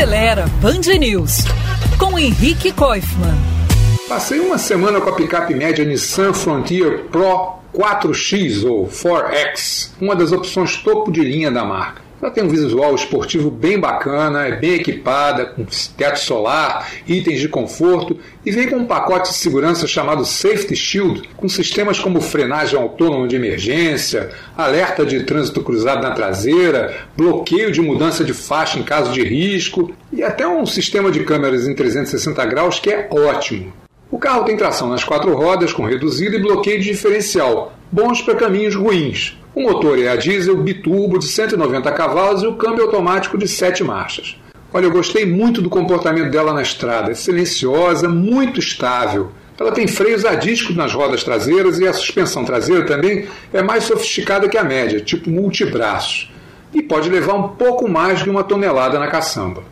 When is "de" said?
11.10-11.22, 17.40-17.48, 19.30-19.36, 23.26-23.36, 25.06-25.22, 27.72-27.80, 28.22-28.34, 29.12-29.22, 31.10-31.24, 41.16-41.26, 43.38-43.46, 58.24-58.30